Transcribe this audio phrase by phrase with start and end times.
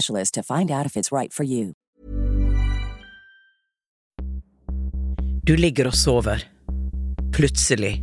[0.00, 1.72] to find out if it's right for you.
[5.46, 6.42] Du ligger og sover.
[7.32, 8.02] Plutselig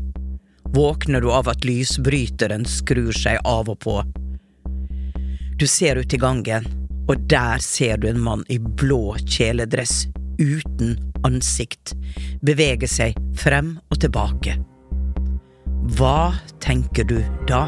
[0.73, 3.99] våkner du av at lysbryteren skrur seg av og på.
[5.59, 6.65] Du ser ut i gangen,
[7.07, 10.07] og der ser du en mann i blå kjeledress
[10.39, 11.93] uten ansikt
[12.41, 14.57] bevege seg frem og tilbake.
[15.95, 16.33] Hva
[16.65, 17.63] tenker du da?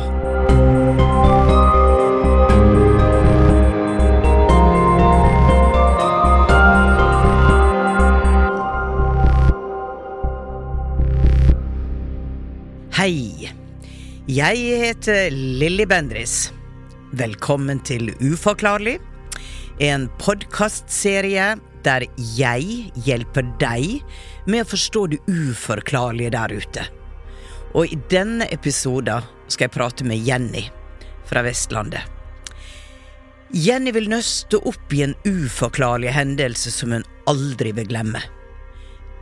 [14.28, 16.50] Jeg heter Lilly Bendris.
[17.16, 18.97] Velkommen til Uforklarlig,
[19.80, 21.45] en podkastserie
[21.88, 22.03] der
[22.36, 24.03] jeg hjelper deg
[24.44, 26.86] med å forstå det uforklarlige der ute.
[27.72, 30.67] Og i denne episoden skal jeg prate med Jenny
[31.31, 32.03] fra Vestlandet.
[33.55, 38.28] Jenny vil nøste opp i en uforklarlig hendelse som hun aldri vil glemme.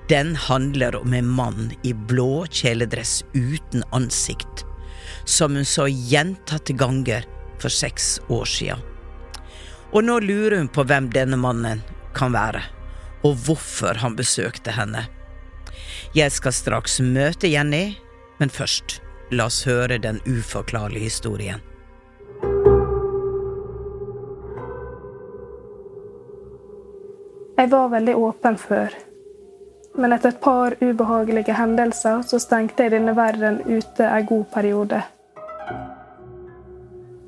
[0.09, 4.65] Den handler om en mann i blå kjeledress uten ansikt,
[5.25, 7.25] som hun så gjentatte ganger
[7.61, 8.81] for seks år siden.
[9.91, 11.83] Og nå lurer hun på hvem denne mannen
[12.15, 12.63] kan være,
[13.23, 15.05] og hvorfor han besøkte henne.
[16.15, 17.95] Jeg skal straks møte Jenny,
[18.39, 18.99] men først,
[19.31, 21.63] la oss høre den uforklarlige historien.
[27.55, 28.95] Jeg var veldig åpen før.
[29.95, 34.99] Men etter et par ubehagelige hendelser så stengte jeg denne verden ute en god periode.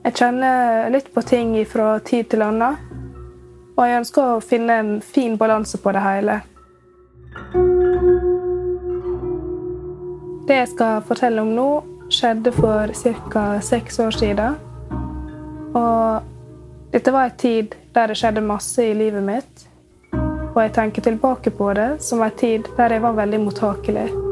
[0.07, 2.77] Jeg kjenner litt på ting fra tid til annen,
[3.75, 6.39] og jeg ønsker å finne en fin balanse på det hele.
[10.47, 11.69] Det jeg skal fortelle om nå,
[12.07, 12.95] skjedde for
[13.27, 13.47] ca.
[13.59, 14.55] seks år siden.
[15.75, 19.67] Og dette var en tid der det skjedde masse i livet mitt
[20.57, 24.26] og jeg tenker tilbake på det som en tid der jeg var veldig mottakelig.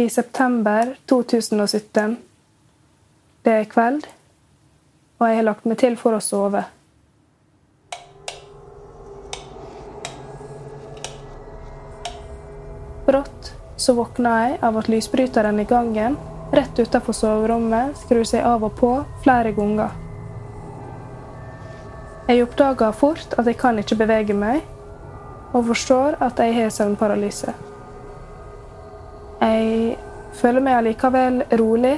[0.00, 2.16] I september 2017.
[3.42, 4.04] Det er kveld,
[5.18, 6.60] og jeg har lagt meg til for å sove.
[13.08, 16.14] Brått så våkna jeg av at lysbryteren i gangen
[16.54, 18.92] rett utenfor soverommet skrur seg av og på
[19.24, 19.96] flere ganger.
[22.30, 24.62] Jeg oppdager fort at jeg kan ikke bevege meg,
[25.50, 27.67] og forstår at jeg har søvnparalyse.
[29.38, 29.96] Jeg
[30.34, 31.94] føler meg allikevel rolig,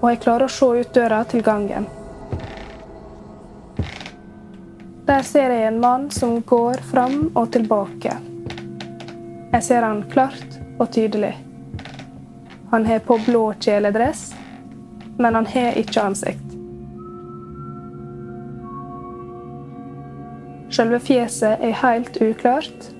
[0.00, 1.88] og jeg klarer å se ut døra til gangen.
[5.08, 8.16] Der ser jeg en mann som går fram og tilbake.
[9.52, 11.34] Jeg ser han klart og tydelig.
[12.70, 14.34] Han har på blå kjeledress,
[15.18, 16.44] men han har ikke ansikt.
[20.72, 22.90] Selve fjeset er helt uklart.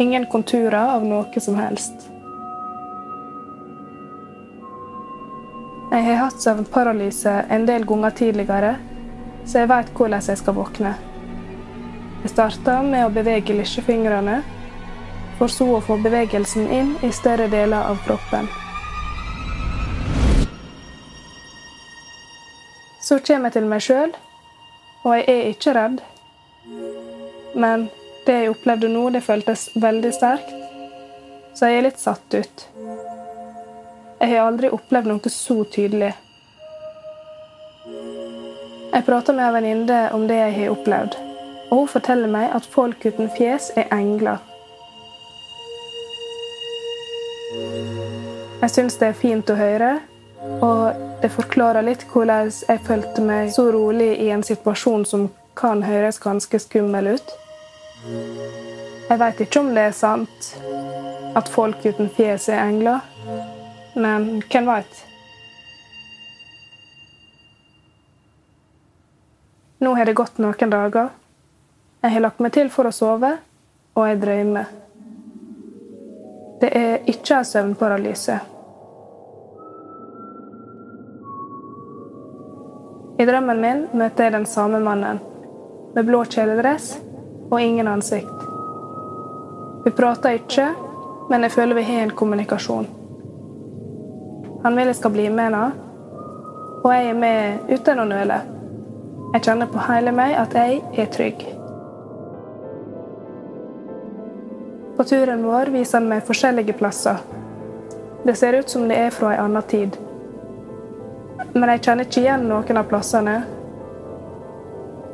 [0.00, 2.08] Ingen konturer av noe som helst.
[5.98, 8.68] Jeg har hatt søvnparalyse en del ganger tidligere,
[9.42, 10.92] så jeg vet hvordan jeg skal våkne.
[12.22, 14.36] Jeg starter med å bevege lillefingrene,
[15.40, 18.46] for så å få bevegelsen inn i større deler av kroppen.
[23.02, 24.14] Så kommer jeg til meg sjøl,
[25.02, 26.02] og jeg er ikke redd.
[27.58, 27.88] Men
[28.22, 30.54] det jeg opplevde nå, det føltes veldig sterkt,
[31.58, 32.68] så jeg er litt satt ut.
[34.18, 36.10] Jeg har aldri opplevd noe så tydelig.
[38.92, 41.16] Jeg prater med en venninne om det jeg har opplevd,
[41.70, 44.40] og hun forteller meg at folk uten fjes er engler.
[48.58, 49.90] Jeg syns det er fint å høre,
[50.66, 55.28] og det forklarer litt hvordan jeg følte meg så rolig i en situasjon som
[55.58, 57.36] kan høres ganske skummel ut.
[59.08, 60.50] Jeg veit ikke om det er sant
[61.38, 63.06] at folk uten fjes er engler,
[63.98, 65.04] men hvem veit?
[69.78, 71.12] Nå har det gått noen dager.
[72.02, 73.30] Jeg har lagt meg til for å sove,
[73.94, 74.70] og jeg drømmer.
[76.58, 78.38] Det er ikke en søvnparalyse.
[83.18, 85.22] I drømmen min møter jeg den samme mannen,
[85.94, 86.92] med blå kjeledress
[87.50, 88.46] og ingen ansikt.
[89.86, 90.68] Vi prater ikke,
[91.30, 92.97] men jeg føler vi har en kommunikasjon.
[94.64, 95.64] Han vil jeg skal bli med nå,
[96.82, 98.38] og jeg er med uten å nøle.
[99.34, 101.44] Jeg kjenner på hele meg at jeg er trygg.
[104.96, 107.20] På turen vår viser han meg forskjellige plasser.
[108.24, 109.94] Det ser ut som det er fra en annen tid.
[111.54, 113.36] Men jeg kjenner ikke igjen noen av plassene.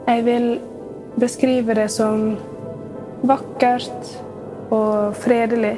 [0.09, 0.47] Jeg vil
[1.21, 2.31] beskrive det som
[3.29, 4.15] vakkert
[4.73, 5.77] og fredelig.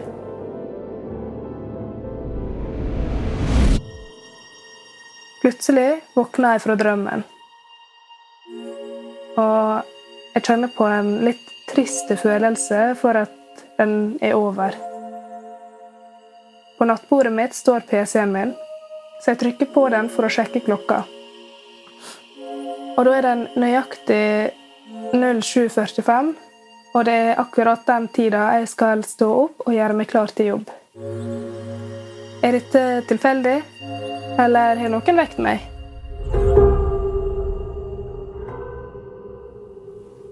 [5.46, 7.20] Plutselig våkner jeg fra drømmen.
[9.38, 9.92] Og
[10.34, 14.74] jeg kjenner på en litt trist følelse for at den er over.
[16.74, 18.50] På nattbordet mitt står PC-en min,
[19.22, 21.04] så jeg trykker på den for å sjekke klokka.
[22.96, 24.50] Og da er den nøyaktig
[25.14, 26.34] 07.45,
[26.90, 30.56] og det er akkurat den tida jeg skal stå opp og gjøre meg klar til
[30.56, 30.76] jobb.
[32.42, 33.60] Er dette tilfeldig,
[34.38, 35.62] eller har noen vekt meg?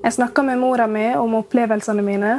[0.05, 2.35] Jeg snakker med mora mi om opplevelsene mine,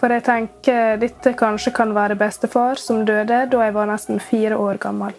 [0.00, 4.58] for jeg tenker dette kanskje kan være bestefar som døde da jeg var nesten fire
[4.58, 5.14] år gammel.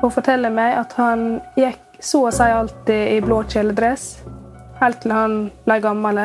[0.00, 4.22] Hun forteller meg at han gikk så å si alltid i blå kjeledress,
[4.78, 6.24] helt til han ble gammel.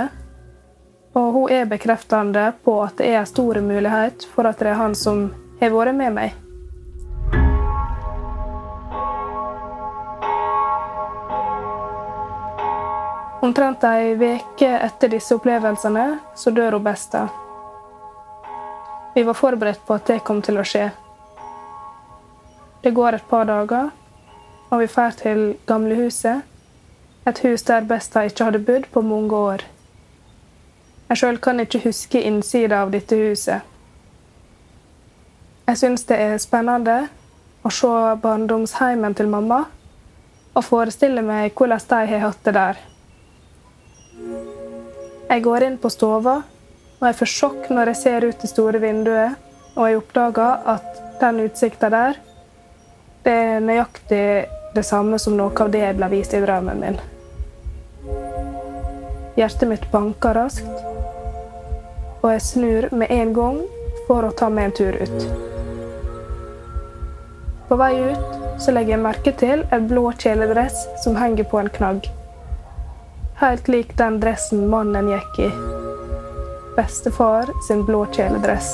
[1.18, 4.83] Og hun er bekreftende på at det er en stor mulighet for at det er
[4.83, 5.31] han som
[5.62, 6.46] har vært med meg.
[13.41, 16.05] Omtrent ei uke etter disse opplevelsene
[16.35, 17.27] så dør hun besta.
[19.13, 20.87] Vi var forberedt på at det kom til å skje.
[22.81, 23.91] Det går et par dager,
[24.69, 26.41] og vi drar til gamlehuset.
[27.29, 29.67] Et hus der besta ikke hadde bodd på mange år.
[31.09, 33.61] Jeg sjøl kan ikke huske innsida av dette huset.
[35.67, 36.99] Jeg syns det er spennende
[37.61, 37.93] å se
[38.23, 39.63] barndomsheimen til mamma
[40.57, 42.85] og forestille meg hvordan de har hatt det der.
[44.17, 46.39] Jeg går inn på stova,
[46.97, 49.35] og jeg får sjokk når jeg ser ut det store vinduet,
[49.75, 52.17] og jeg oppdager at den utsikta der,
[53.25, 54.23] det er nøyaktig
[54.73, 56.99] det samme som noe av det jeg ble vist i drømmen min.
[59.37, 60.85] Hjertet mitt banker raskt,
[62.23, 63.61] og jeg snur med en gang
[64.07, 65.27] for å ta meg en tur ut.
[67.67, 71.69] På vei ut så legger jeg merke til en blå kjeledress som henger på en
[71.77, 72.07] knagg.
[73.39, 75.51] Helt lik den dressen mannen gikk i.
[76.75, 78.71] Bestefar sin blå kjeledress.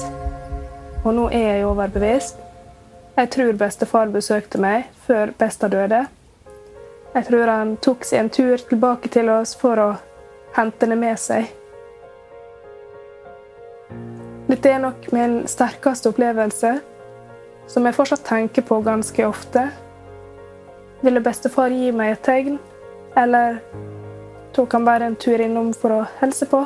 [1.03, 2.39] Og nå er jeg overbevist.
[3.17, 6.05] Jeg tror bestefar besøkte meg før besta døde.
[7.11, 9.89] Jeg tror han tok seg en tur tilbake til oss for å
[10.55, 11.51] hente henne med seg.
[14.47, 16.77] Dette er nok min sterkeste opplevelse,
[17.67, 19.67] som jeg fortsatt tenker på ganske ofte.
[21.03, 22.61] Ville bestefar gi meg et tegn,
[23.19, 23.59] eller
[24.53, 26.63] tok han bare en tur innom for å hilse på.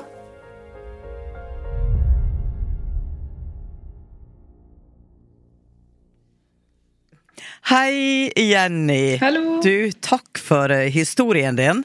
[7.67, 9.17] Hei, Jenny.
[9.19, 9.57] Hallo.
[9.63, 11.81] Du, takk for eh, historien din.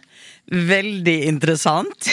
[0.46, 2.06] Veldig interessant.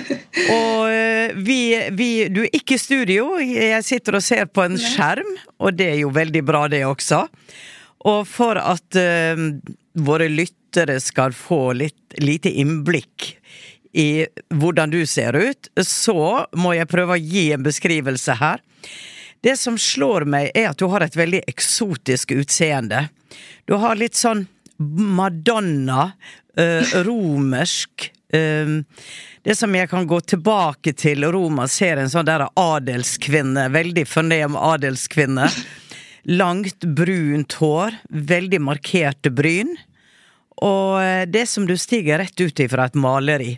[0.54, 1.58] og eh, vi,
[1.98, 5.90] vi, Du er ikke i studio, jeg sitter og ser på en skjerm, og det
[5.96, 7.24] er jo veldig bra, det også.
[8.06, 9.42] Og for at uh,
[10.06, 10.65] våre lyttere
[11.00, 13.36] skal få litt lite innblikk
[13.96, 18.60] i hvordan du ser ut, så må jeg prøve å gi en beskrivelse her.
[19.40, 23.06] Det som slår meg, er at du har et veldig eksotisk utseende.
[23.64, 24.44] Du har litt sånn
[24.76, 26.10] Madonna,
[26.60, 28.76] uh, romersk uh,
[29.46, 34.58] Det som jeg kan gå tilbake til Roma, ser en sånn der adelskvinne, veldig fornem
[34.58, 35.48] adelskvinne.
[36.26, 39.76] Langt, brunt hår, veldig markerte bryn.
[40.64, 43.56] Og eh, det som du stiger rett ut ifra et maleri.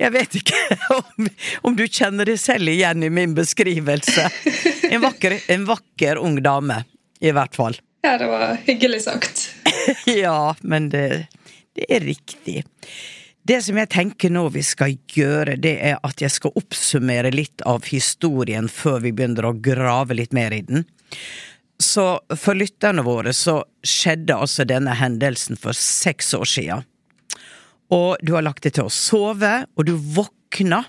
[0.00, 0.60] Jeg vet ikke
[0.98, 1.28] om,
[1.68, 4.26] om, du kjenner deg selv igjen i min beskrivelse.
[4.90, 6.82] En vakker, en vakker ung dame,
[7.20, 7.78] i hvert fall.
[8.04, 9.46] Ja, det var hyggelig sagt.
[10.04, 11.24] ja, men det,
[11.72, 12.58] det er riktig.
[13.48, 17.64] Det som jeg tenker nå vi skal gjøre, det er at jeg skal oppsummere litt
[17.64, 20.84] av historien før vi begynner å grave litt mer i den.
[21.82, 26.82] Så for lytterne våre så skjedde altså denne hendelsen for seks år sia.
[27.92, 30.86] Og du har lagt deg til å sove, og du våkner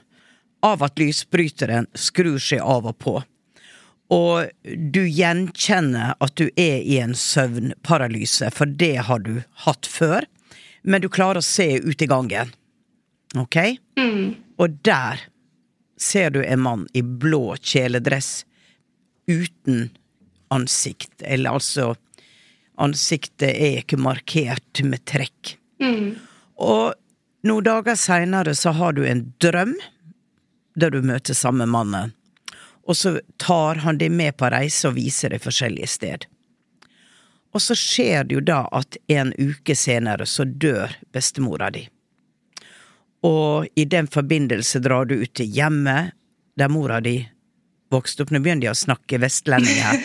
[0.65, 3.15] av at lysbryteren skrur seg av og på.
[4.13, 10.29] Og du gjenkjenner at du er i en søvnparalyse, for det har du hatt før
[10.85, 12.51] men du klarer å se ut i gangen.
[13.35, 13.57] Ok?
[13.99, 14.35] Mm.
[14.61, 15.25] Og der
[15.99, 18.45] ser du en mann i blå kjeledress
[19.27, 19.89] uten
[20.53, 21.93] ansikt, eller altså
[22.75, 25.53] Ansiktet er ikke markert med trekk.
[25.79, 26.17] Mm.
[26.59, 26.91] Og
[27.47, 29.75] noen dager seinere så har du en drøm
[30.75, 32.11] der du møter samme mannen.
[32.83, 36.27] Og så tar han deg med på reise og viser deg forskjellige steder.
[37.55, 41.85] Og så skjer det jo da at en uke senere så dør bestemora di.
[43.23, 46.11] Og i den forbindelse drar du ut til hjemmet
[46.59, 47.21] der mora di
[47.95, 48.33] vokste opp.
[48.35, 50.01] Nå begynner de å snakke vestlending her,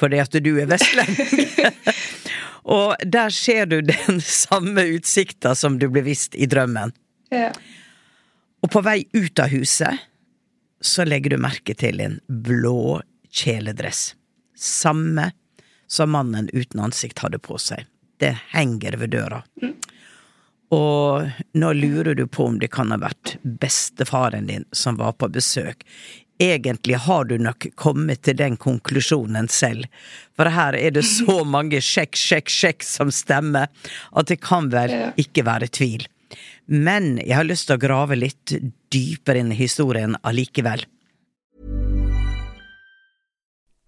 [0.00, 1.68] fordi at du er vestlending.
[2.78, 6.94] og der ser du den samme utsikta som du ble vist i drømmen.
[7.32, 7.50] Ja.
[8.62, 10.08] Og på vei ut av huset
[10.82, 14.12] så legger du merke til en blå kjeledress.
[14.58, 15.30] Samme
[15.90, 17.86] som mannen uten ansikt hadde på seg.
[18.18, 19.42] Det henger ved døra.
[20.72, 25.28] Og nå lurer du på om det kan ha vært bestefaren din som var på
[25.28, 25.84] besøk.
[26.40, 29.86] Egentlig har du nok kommet til den konklusjonen selv,
[30.36, 33.68] for her er det så mange sjekk, sjekk, sjekk som stemmer,
[34.12, 36.08] at det kan vel ikke være tvil.
[36.66, 38.54] Men jeg har lyst til å grave litt
[38.92, 40.86] dypere inn i historien allikevel.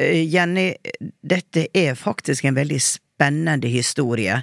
[0.00, 0.76] Eh, Jenny,
[1.22, 4.42] dette er faktisk en veldig spennende historie.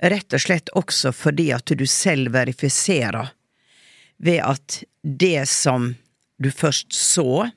[0.00, 3.34] Rett og slett også fordi at du selv verifiserer
[4.16, 5.92] ved at det som
[6.38, 7.50] du først så,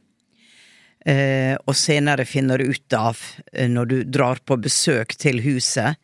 [1.06, 3.22] eh, og senere finner ut av
[3.54, 5.96] eh, når du drar på besøk til huset,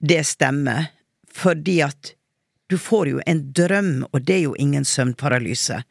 [0.00, 0.94] det stemmer,
[1.34, 2.14] fordi at
[2.70, 5.82] du får jo en drøm, og det er jo ingen søvnparalyse,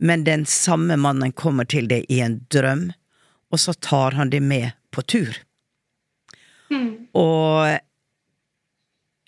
[0.00, 2.92] men den samme mannen kommer til deg i en drøm,
[3.52, 5.36] og så tar han det med på tur.
[6.70, 7.06] Mm.
[7.14, 7.78] Og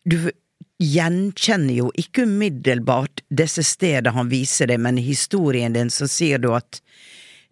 [0.08, 0.30] du
[0.78, 6.38] gjenkjenner jo ikke umiddelbart disse stedene han viser deg, men i historien din så sier
[6.42, 6.80] du at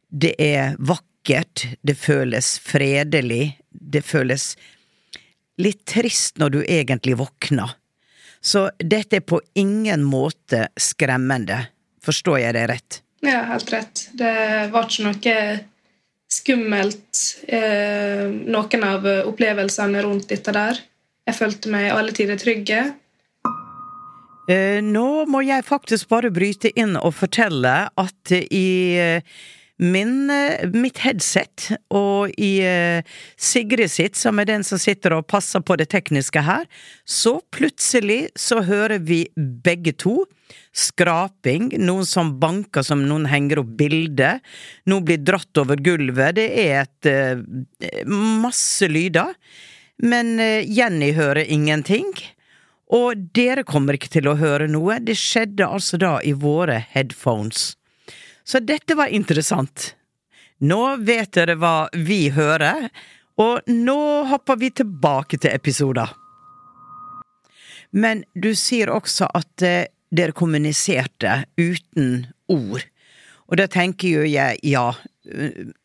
[0.09, 4.55] det er vakkert, det føles fredelig, det føles
[5.59, 7.75] litt trist når du egentlig våkner.
[8.41, 11.65] Så dette er på ingen måte skremmende.
[12.05, 13.01] Forstår jeg det rett?
[13.27, 14.05] Ja, helt rett.
[14.15, 14.35] Det
[14.71, 15.39] var ikke noe
[16.33, 20.81] skummelt, eh, noen av opplevelsene rundt dette der.
[21.27, 22.81] Jeg følte meg alle tider trygge.
[24.47, 29.39] Eh, nå må jeg faktisk bare bryte inn og fortelle at i eh,
[29.77, 33.03] min, eh, mitt headset og i uh,
[33.37, 36.65] Sigrid sitt, som er den som sitter og passer på det tekniske her,
[37.05, 40.23] så plutselig så hører vi begge to
[40.77, 44.41] skraping, noen som banker som noen henger opp bilder,
[44.89, 49.37] noen blir dratt over gulvet, det er et uh, masse lyder.
[49.97, 52.11] Men Jenny hører ingenting.
[52.93, 57.73] Og dere kommer ikke til å høre noe, det skjedde altså da i våre headphones.
[58.47, 59.95] Så dette var interessant.
[60.59, 62.89] Nå vet dere hva vi hører,
[63.43, 64.01] og nå
[64.31, 66.13] hopper vi tilbake til episoder.
[67.91, 72.87] Men du sier også at eh, dere kommuniserte uten ord.
[73.47, 74.87] Og da tenker jo jeg, ja,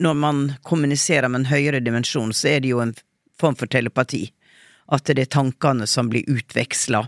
[0.02, 2.94] når man kommuniserer med en høyere dimensjon, så er det jo en
[3.42, 4.28] form for telepati.
[4.92, 7.04] At det er tankene som blir utveksla.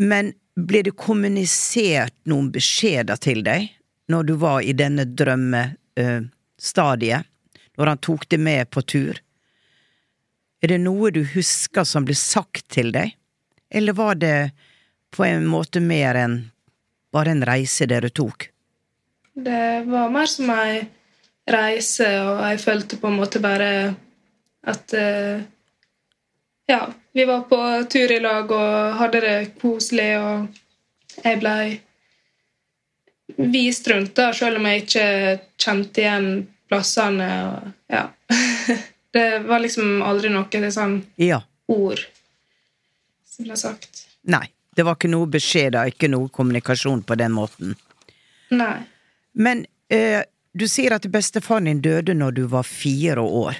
[0.00, 3.68] Men blir det kommunisert noen beskjeder til deg
[4.08, 7.22] når du var i denne drømmestadiet?
[7.76, 9.20] Når han tok deg med på tur?
[10.62, 13.12] Er det noe du husker som ble sagt til deg,
[13.68, 14.50] eller var det
[15.14, 16.50] på en måte mer enn
[17.12, 18.50] bare en reise dere tok?
[19.36, 20.86] Det var mer som ei
[21.46, 23.94] reise, og jeg følte på en måte bare
[24.66, 25.44] at uh,
[26.66, 30.48] Ja, vi var på tur i lag og hadde det koselig, og
[31.22, 31.76] jeg blei
[33.36, 35.06] vist rundt, da, selv om jeg ikke
[35.60, 36.28] kjente igjen
[36.68, 37.30] plassene.
[37.50, 38.04] Og, ja.
[39.16, 41.40] det var liksom aldri noe sånn ja.
[41.72, 42.02] ord
[43.30, 44.06] som ble sagt.
[44.22, 44.46] Nei.
[44.76, 47.70] Det var ikke noe beskjeder, ikke noe kommunikasjon på den måten.
[48.52, 48.82] Nei.
[49.32, 50.20] Men eh,
[50.52, 53.56] du sier at bestefaren din døde når du var fire år.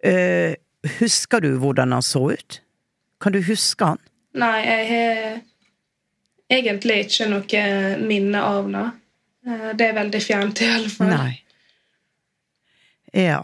[0.00, 0.56] Eh,
[1.02, 2.60] husker du hvordan han så ut?
[3.20, 4.00] Kan du huske han?
[4.40, 5.36] Nei, jeg har
[6.58, 7.64] egentlig ikke noe
[8.02, 8.84] minne av det.
[9.46, 11.12] Eh, det er veldig fjernt, i alle fall.
[11.12, 11.32] Nei.
[13.14, 13.40] Ja.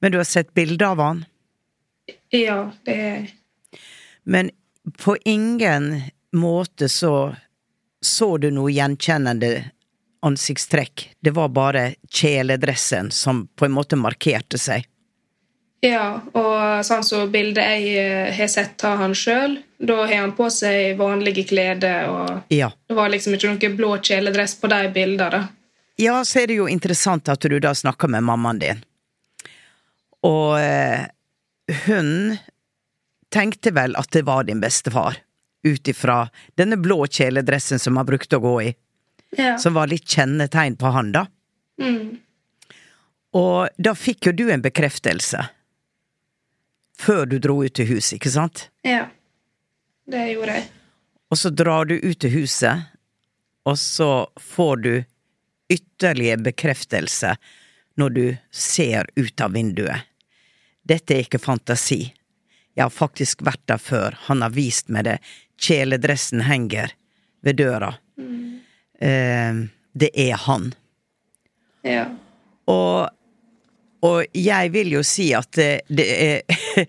[0.00, 1.24] Men du har sett bilder av han?
[2.34, 3.26] Ja, det er.
[4.22, 4.50] Men
[4.98, 7.36] på ingen måte så
[8.06, 9.70] så du noe gjenkjennende
[10.26, 11.08] ansiktstrekk.
[11.20, 14.86] Det var bare kjeledressen som på en måte markerte seg.
[15.84, 20.22] Ja, og sånn som så bildet jeg eh, har sett av han sjøl, da har
[20.22, 22.70] han på seg vanlige klær, og ja.
[22.88, 25.42] det var liksom ikke noe blå kjeledress på de bildene.
[26.00, 28.82] Ja, så er det jo interessant at du da snakker med mammaen din.
[30.26, 31.06] Og eh,
[31.86, 32.36] hun
[33.32, 35.20] tenkte vel at det var din bestefar,
[35.66, 38.74] ut ifra denne blå kjeledressen som han brukte å gå i.
[39.36, 39.56] Ja.
[39.58, 41.26] Som var litt kjennetegn på han, da.
[41.82, 42.16] Mm.
[43.36, 45.42] Og da fikk jo du en bekreftelse.
[46.96, 48.68] Før du dro ut til huset, ikke sant?
[48.86, 49.06] Ja.
[50.06, 50.68] Det gjorde jeg.
[51.30, 52.86] Og så drar du ut til huset,
[53.66, 54.92] og så får du
[55.72, 57.34] ytterligere bekreftelse
[57.98, 60.06] når du ser ut av vinduet.
[60.86, 62.12] Dette er ikke fantasi.
[62.76, 64.14] Jeg har faktisk vært der før.
[64.28, 65.16] Han har vist meg det.
[65.58, 66.92] Kjeledressen henger
[67.42, 67.94] ved døra.
[68.20, 68.60] Mm.
[69.00, 69.62] Eh,
[69.96, 70.70] det er han.
[71.86, 72.06] Ja.
[72.70, 73.08] Og,
[74.06, 76.58] og jeg vil jo si at det, det er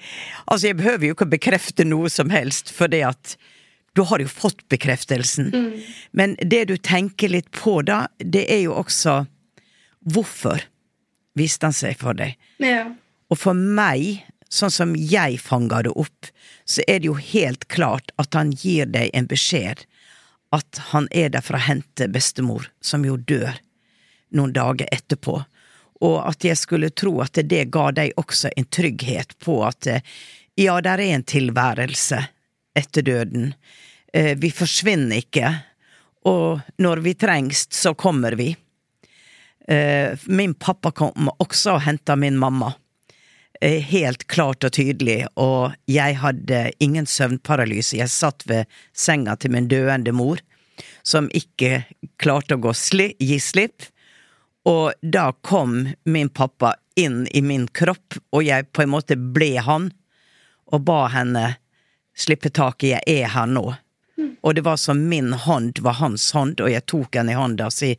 [0.48, 3.36] Altså, jeg behøver jo ikke bekrefte noe som helst, for det at
[3.98, 5.50] du har jo fått bekreftelsen.
[5.50, 5.82] Mm.
[6.14, 9.24] Men det du tenker litt på da, det er jo også
[10.08, 10.62] hvorfor
[11.38, 12.38] viste han seg for deg?
[12.64, 12.88] ja.
[13.28, 16.30] Og for meg sånn som jeg fanger det opp,
[16.64, 19.84] så er det jo helt klart at han gir deg en beskjed
[20.56, 23.60] at han er der for å hente bestemor, som jo dør
[24.36, 25.42] noen dager etterpå,
[26.02, 29.90] og at jeg skulle tro at det ga deg også en trygghet på at
[30.58, 32.22] ja, der er en tilværelse
[32.78, 33.54] etter døden,
[34.14, 35.54] eh, vi forsvinner ikke,
[36.28, 38.52] og når vi trengs, så kommer vi.
[39.68, 42.74] Eh, min pappa kom også og henta min mamma
[43.62, 47.98] Eh, helt klart og tydelig, og jeg hadde ingen søvnparalyse.
[47.98, 50.42] Jeg satt ved senga til min døende mor,
[51.02, 51.88] som ikke
[52.22, 53.88] klarte å gå sli gi slipp.
[54.68, 59.54] Og da kom min pappa inn i min kropp, og jeg på en måte ble
[59.64, 59.92] han,
[60.68, 61.54] og ba henne
[62.18, 63.70] slippe taket, jeg er her nå.
[64.42, 67.70] Og det var som min hånd var hans hånd, og jeg tok henne i hånda
[67.70, 67.94] og sa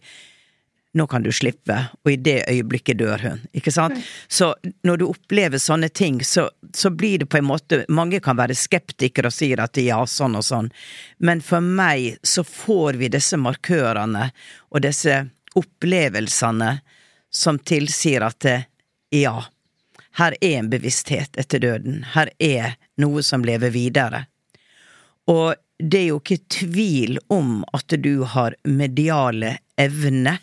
[0.99, 3.43] nå kan du slippe, og i det øyeblikket dør hun.
[3.53, 3.99] Ikke sant?
[4.29, 8.39] Så når du opplever sånne ting, så, så, blir det på en måte Mange kan
[8.39, 10.73] være skeptikere og sier at ja, sånn og sånn,
[11.19, 14.31] men for meg så får vi disse markørene
[14.73, 15.21] og disse
[15.59, 16.79] opplevelsene
[17.31, 18.47] som tilsier at
[19.15, 19.35] ja,
[20.19, 24.25] her er en bevissthet etter døden, her er noe som lever videre.
[25.29, 30.41] Og det er jo ikke tvil om at du har mediale evner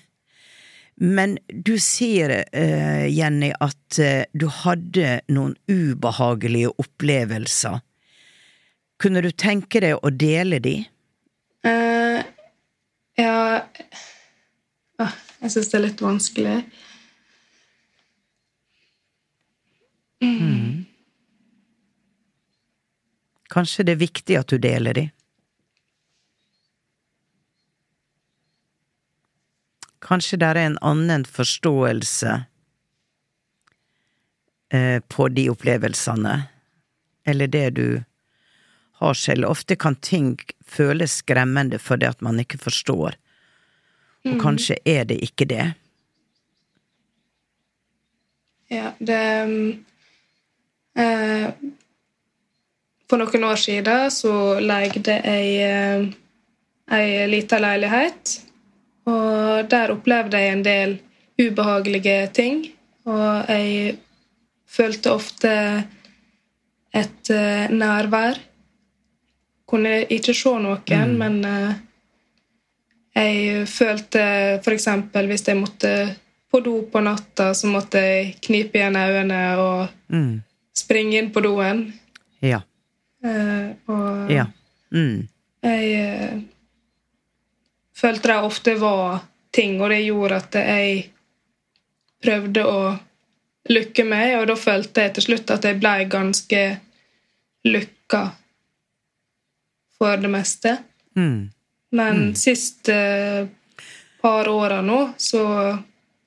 [0.95, 7.81] men du sier, uh, Jenny, at uh, du hadde noen ubehagelige opplevelser.
[9.01, 10.77] Kunne du tenke deg å dele de?
[11.67, 12.23] Uh,
[13.19, 13.35] ja
[14.97, 16.55] Jeg syns det er litt vanskelig.
[20.23, 20.37] Mm.
[20.39, 20.85] Mm.
[23.51, 25.05] Kanskje det er viktig at du deler de?
[30.05, 32.33] Kanskje det er en annen forståelse
[34.73, 36.35] eh, på de opplevelsene,
[37.25, 37.87] eller det du
[39.01, 39.49] har selv.
[39.49, 43.17] Ofte kan ting føles skremmende fordi at man ikke forstår,
[44.25, 44.41] og mm.
[44.41, 45.65] kanskje er det ikke det.
[48.71, 49.21] Ja, det
[50.97, 51.49] eh,
[53.05, 56.07] For noen år siden så leide jeg eh,
[56.97, 58.39] ei lita leilighet.
[59.05, 60.97] Og der opplevde jeg en del
[61.37, 62.65] ubehagelige ting.
[63.05, 63.97] Og jeg
[64.65, 65.53] følte ofte
[66.95, 68.41] et eh, nærvær.
[69.69, 71.17] Kunne ikke se noen, Mm.
[71.17, 71.84] men eh,
[73.15, 74.21] jeg følte
[74.63, 74.87] f.eks.
[75.13, 75.91] hvis jeg måtte
[76.51, 80.41] på do på natta, så måtte jeg knipe igjen øynene og Mm.
[80.75, 81.93] springe inn på doen.
[82.41, 82.61] Ja.
[83.23, 84.45] Eh, og Ja.
[84.91, 85.27] Mm.
[85.63, 86.39] jeg eh,
[87.95, 91.09] følte det ofte var ting, og det gjorde at jeg
[92.23, 92.99] prøvde å
[93.69, 96.79] lukke meg, og da følte jeg til slutt at jeg ble ganske
[97.65, 98.31] lukka
[99.97, 100.77] for det meste.
[101.15, 101.49] Mm.
[101.95, 102.95] Men siste
[104.21, 105.45] par åra nå, så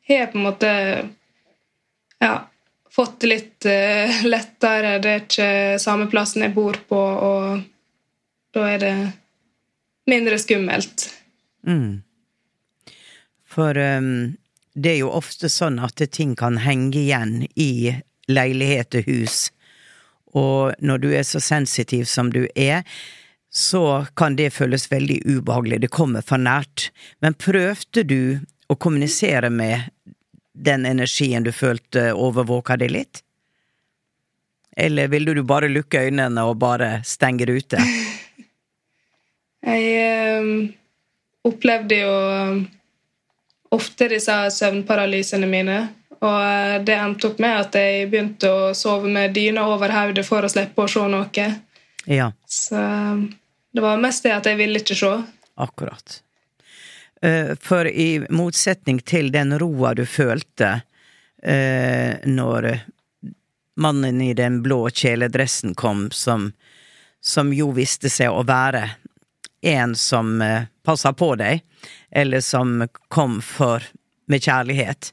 [0.08, 0.70] har jeg på en måte
[2.18, 2.34] ja,
[2.90, 4.96] fått det litt uh, lettere.
[5.02, 5.50] Det er ikke
[5.82, 7.60] samme plassen jeg bor på, og
[8.56, 8.94] da er det
[10.08, 11.08] mindre skummelt.
[11.68, 12.00] Mm.
[13.48, 14.38] For um,
[14.72, 17.92] det er jo ofte sånn at ting kan henge igjen i
[18.30, 19.38] leilighet og hus.
[20.38, 22.84] Og når du er så sensitiv som du er,
[23.50, 25.80] så kan det føles veldig ubehagelig.
[25.80, 26.90] Det kommer for nært.
[27.20, 28.20] Men prøvde du
[28.68, 29.88] å kommunisere med
[30.52, 33.22] den energien du følte overvåka deg litt?
[34.78, 37.82] Eller ville du bare lukke øynene og bare stenge det ute?
[39.68, 40.68] Jeg um,
[41.48, 42.60] opplevde jo eh,
[43.74, 45.78] ofte disse søvnparalysene mine.
[46.22, 50.24] Og eh, det endte opp med at jeg begynte å sove med dyna over hodet
[50.26, 51.48] for å slippe å se noe.
[52.06, 52.30] Ja.
[52.46, 53.26] Så eh,
[53.72, 55.12] det var mest det at jeg ville ikke se.
[55.58, 56.22] Akkurat.
[57.22, 60.80] Eh, For i motsetning til den roa du følte
[61.42, 62.70] eh, når
[63.78, 66.52] mannen i den blå kjeledressen kom, som,
[67.20, 68.84] som jo viste seg å være
[69.66, 71.62] en som eh, passa på deg,
[72.10, 73.82] eller som kom for
[74.28, 75.12] med kjærlighet,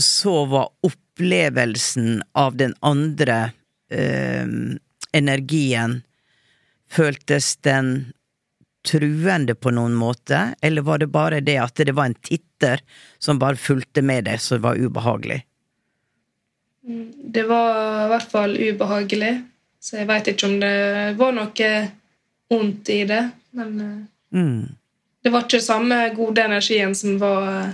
[0.00, 3.36] så var opplevelsen av den andre
[5.14, 6.00] energien
[6.92, 8.12] Føltes den
[8.88, 12.80] truende på noen måte, eller var det bare det at det var en titter
[13.20, 15.42] som bare fulgte med deg, som var ubehagelig?
[17.34, 19.34] Det var i hvert fall ubehagelig,
[19.82, 20.76] så jeg veit ikke om det
[21.18, 21.72] var noe
[22.54, 23.24] ondt i det.
[23.58, 23.98] Men eh,
[24.30, 24.68] Mm.
[25.24, 27.70] det var ikke samme gode energien som var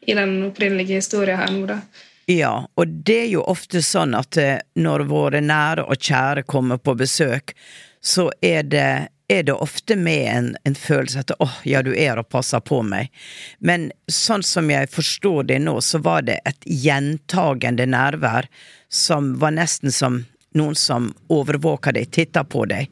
[0.00, 1.80] i den opprinnelige historien her nå, da.
[2.28, 6.80] Ja, og det er jo ofte sånn at eh, når våre nære og kjære kommer
[6.80, 7.52] på besøk,
[8.00, 12.20] så er det, er det ofte med en, en følelse at åh, ja, du er
[12.20, 13.12] og passer på meg.
[13.58, 18.48] Men sånn som jeg forstår det nå, så var det et gjentagende nærvær
[18.88, 20.22] som var nesten som
[20.56, 22.90] noen som overvåker deg, titter på deg.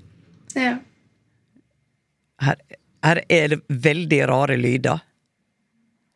[0.54, 0.76] Ja.
[2.42, 2.60] Her,
[3.04, 5.04] her er det veldig rare lyder.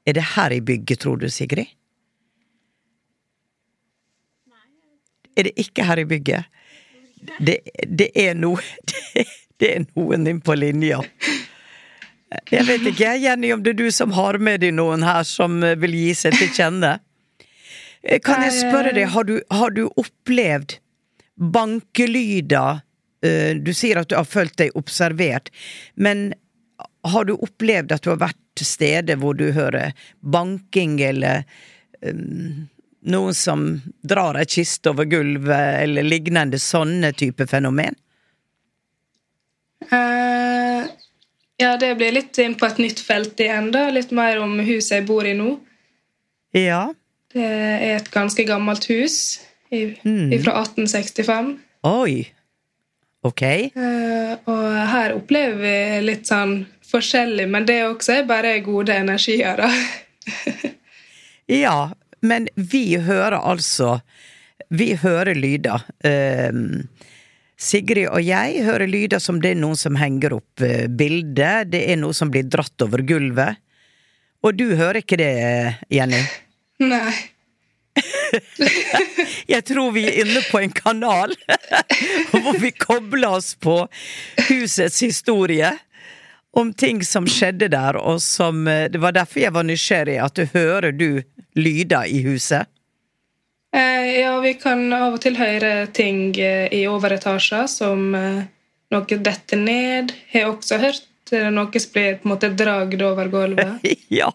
[0.05, 1.68] Er det her i bygget, tror du, Sigrid?
[5.38, 6.60] Er det ikke her i bygget?
[7.39, 9.27] Det, det er noe det,
[9.61, 11.01] det er noen inn på linja.
[12.51, 15.59] Jeg vet ikke, Jenny, om det er du som har med deg noen her som
[15.83, 16.93] vil gi seg til kjenne?
[18.03, 20.79] Eh, Kan jeg spørre deg, har du, har du opplevd
[21.41, 22.85] bankelyder
[23.25, 25.51] Eh, Du sier at du har følt deg observert,
[25.95, 26.33] men
[27.05, 31.47] har du opplevd at du har vært til hvor du hører banking eller
[33.03, 37.95] noen som drar ei kiste over gulvet, eller lignende sånne type fenomen?
[39.91, 40.85] Uh,
[41.61, 43.87] ja, det blir litt inn på et nytt felt igjen, da.
[43.93, 45.55] Litt mer om huset jeg bor i nå.
[46.57, 46.91] Ja.
[47.33, 50.33] Det er et ganske gammelt hus i, Mm.
[50.43, 51.59] fra 1865.
[51.87, 52.27] Oi.
[53.23, 53.43] Ok.
[53.77, 55.75] Uh, og her opplever vi
[56.07, 59.71] litt sånn forskjellig, men det også er bare gode energier, da.
[61.51, 64.01] Ja, men vi hører altså
[64.71, 65.83] Vi hører lyder.
[66.05, 66.87] Um,
[67.61, 71.81] Sigrid og jeg hører lyder som det er noen som henger opp uh, bilder, det
[71.91, 73.59] er noe som blir dratt over gulvet.
[74.47, 75.35] Og du hører ikke det,
[75.91, 76.23] Jenny?
[76.93, 77.13] Nei.
[79.51, 81.35] Jeg tror vi er inne på en kanal
[82.31, 83.83] hvor vi kobler oss på
[84.49, 85.73] husets historie.
[86.53, 90.19] Om ting som skjedde der, og som eh, Det var derfor jeg var nysgjerrig.
[90.19, 91.23] At du hører du
[91.55, 92.67] lyder i huset?
[93.77, 98.43] Eh, ja, vi kan av og til høre ting eh, i overetasjer som eh,
[98.91, 100.11] noe detter ned.
[100.33, 103.87] Har også hørt eh, noe som blir på en måte dragd over gulvet.
[104.11, 104.33] Ja.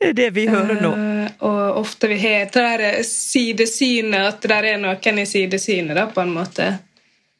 [0.00, 0.90] Det er det vi hører nå.
[0.96, 6.08] Eh, og ofte vi har det der sidesynet, at det er noen i sidesynet, da,
[6.12, 6.66] på en måte.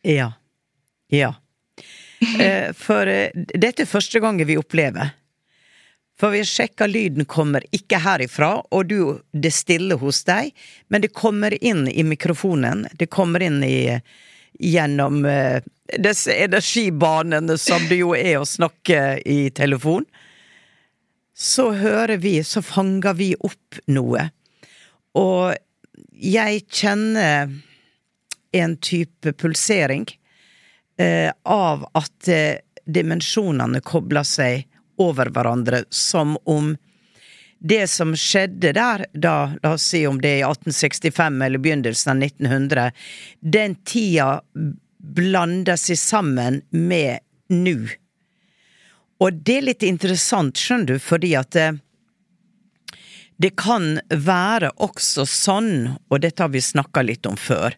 [0.05, 0.31] Ja.
[1.13, 1.33] Ja.
[2.41, 5.13] Eh, for eh, dette er første gangen vi opplever.
[6.21, 8.99] For vi sjekka lyden kommer ikke herifra, og du,
[9.35, 10.53] det er stille hos deg,
[10.89, 12.87] men det kommer inn i mikrofonen.
[12.95, 13.97] Det kommer inn i,
[14.63, 15.59] gjennom uh,
[15.99, 20.07] disse energibanene som det jo er å snakke i telefon
[21.35, 24.29] så hører vi, så fanger vi opp noe.
[25.19, 25.55] Og
[26.15, 27.51] jeg kjenner
[28.55, 30.07] en type pulsering
[30.99, 34.67] eh, av at eh, dimensjonene kobler seg
[35.01, 36.75] over hverandre, som om
[37.65, 42.13] det som skjedde der, da, la oss si om det er i 1865 eller begynnelsen
[42.13, 42.91] av 1900,
[43.41, 44.43] den tida
[44.99, 47.79] blander seg sammen med nå.
[49.25, 51.81] Og det er litt interessant, skjønner du, fordi at det, eh,
[53.35, 57.75] det kan være også sånn, og dette har vi snakka litt om før,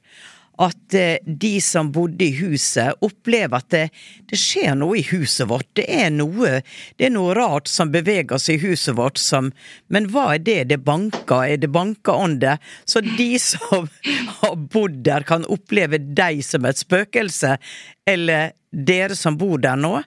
[0.62, 3.82] at eh, de som bodde i huset, opplever at det,
[4.30, 5.68] det, skjer noe i huset vårt.
[5.76, 6.60] Det er noe
[6.96, 9.52] det er noe rart som beveger seg i huset vårt som
[9.92, 10.58] Men hva er det?
[10.72, 11.44] Det banker?
[11.44, 12.56] Er det bankeånde?
[12.84, 13.88] Så de som
[14.40, 17.56] har bodd der, kan oppleve deg som et spøkelse.
[18.06, 19.98] Eller dere som bor der nå,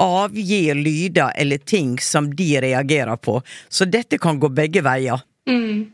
[0.00, 3.40] avgir lyder eller ting som de reagerer på.
[3.68, 5.20] Så dette kan gå begge veier.
[5.48, 5.90] Mm.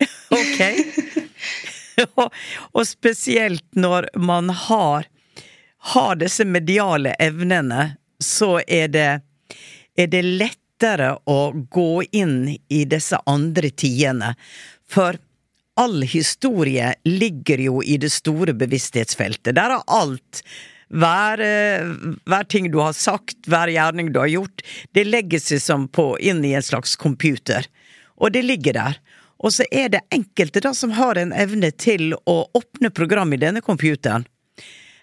[0.40, 0.60] ok?
[2.20, 2.34] og,
[2.72, 5.08] og, spesielt når man har,
[5.94, 9.10] har disse mediale evnene, så er det,
[9.96, 14.34] er det lettere å gå inn i disse andre tidene.
[14.90, 15.18] For
[15.80, 19.54] all historie ligger jo i det store bevissthetsfeltet.
[19.56, 20.42] Der er alt
[20.90, 21.40] hver,
[22.26, 26.42] hver, ting du har sagt, hver gjerning du har gjort, det legger seg på inn
[26.44, 27.68] i en slags computer.
[28.20, 28.98] Og det ligger der.
[29.40, 33.40] Og så er det enkelte da som har en evne til å åpne program i
[33.40, 34.26] denne computeren.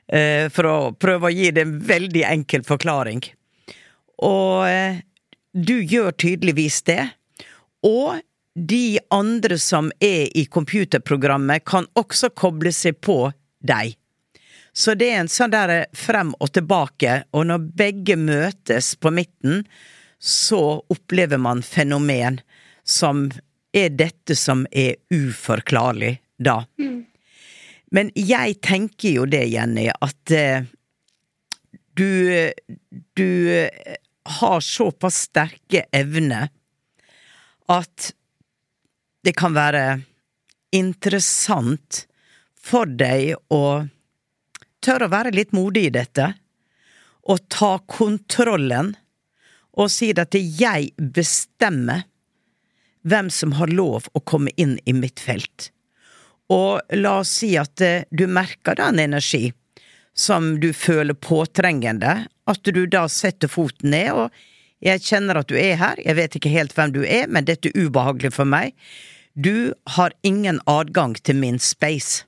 [0.07, 3.23] Eh, for å prøve å gi det en veldig enkel forklaring.
[4.23, 5.01] Og eh,
[5.51, 7.01] du gjør tydeligvis det.
[7.87, 8.21] Og
[8.57, 13.27] de andre som er i computerprogrammet, kan også koble seg på
[13.61, 13.93] deg.
[14.73, 19.63] Så det er en sånn der frem og tilbake, og når begge møtes på midten,
[20.17, 22.39] så opplever man fenomen
[22.87, 23.27] som
[23.77, 26.61] er dette som er uforklarlig, da.
[26.79, 27.05] Mm.
[27.95, 30.67] Men jeg tenker jo det, Jenny, at eh,
[31.97, 32.51] du
[33.17, 33.69] Du
[34.27, 36.49] har såpass sterke evner
[37.71, 38.11] at
[39.23, 40.01] det kan være
[40.75, 42.03] interessant
[42.59, 43.87] for deg å
[44.83, 46.29] tørre å være litt modig i dette,
[47.27, 48.93] og ta kontrollen,
[49.77, 52.05] og si at jeg bestemmer
[53.07, 55.71] hvem som har lov å komme inn i mitt felt.
[56.53, 59.51] Og la oss si at eh, du merker da en energi
[60.17, 65.57] som du føler påtrengende, at du da setter foten ned, og jeg kjenner at du
[65.59, 68.73] er her, jeg vet ikke helt hvem du er, men dette er ubehagelig for meg.
[69.37, 72.25] Du har ingen adgang til min space.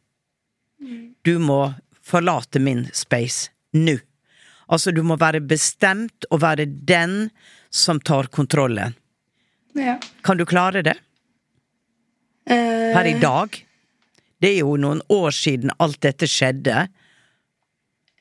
[1.25, 1.73] Du må
[2.05, 3.97] forlate min space nå.
[4.69, 7.31] Altså, du må være bestemt og være den
[7.73, 8.93] som tar kontrollen.
[9.79, 9.95] Ja.
[10.25, 10.97] Kan du klare det?
[12.49, 12.91] Uh...
[12.95, 13.55] Per i dag?
[14.39, 16.87] Det er jo noen år siden alt dette skjedde.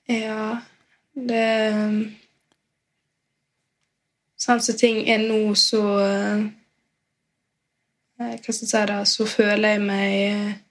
[0.08, 0.46] Ja,
[1.14, 1.44] det
[4.38, 6.44] Sånn som ting er nå, så eh,
[8.18, 10.64] Hva skal jeg si da, så føler jeg meg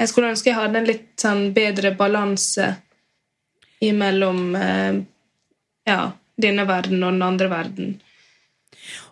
[0.00, 2.70] jeg skulle ønske jeg hadde en litt sånn bedre balanse
[3.84, 5.00] imellom eh,
[5.90, 5.98] ja,
[6.40, 7.90] denne verden og den andre verden.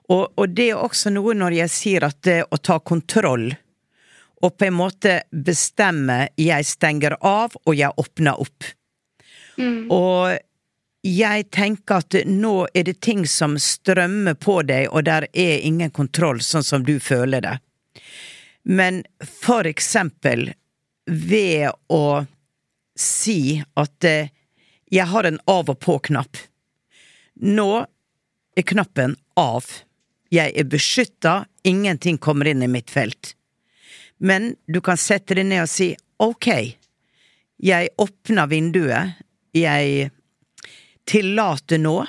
[0.09, 3.51] Og, og, det er også noe når jeg sier at det å ta kontroll,
[4.39, 8.69] og på en måte bestemme jeg stenger av, og jeg åpner opp.
[9.59, 9.91] Mm.
[9.93, 10.39] Og
[11.09, 15.91] jeg tenker at nå er det ting som strømmer på deg, og der er ingen
[15.95, 17.57] kontroll, sånn som du føler det.
[18.69, 20.53] Men for eksempel
[21.09, 22.25] ved å
[22.99, 24.31] si at eh,
[24.91, 26.41] jeg har en av og på-knapp.
[27.45, 27.73] Nå
[28.57, 29.67] er knappen av.
[30.35, 33.35] Jeg er beskytta, ingenting kommer inn i mitt felt.
[34.19, 36.49] Men du kan sette deg ned og si ok,
[37.59, 39.19] jeg åpner vinduet,
[39.57, 40.11] jeg
[41.09, 42.03] tillater nå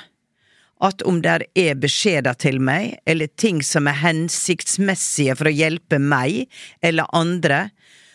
[0.80, 6.00] at om det er beskjeder til meg, eller ting som er hensiktsmessige for å hjelpe
[6.00, 6.46] meg
[6.86, 7.68] eller andre,